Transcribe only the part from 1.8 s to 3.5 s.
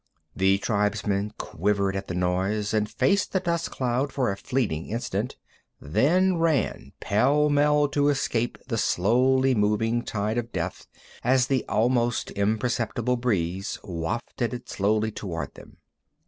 at the noise and faced the